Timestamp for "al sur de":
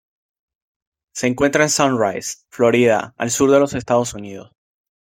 3.19-3.77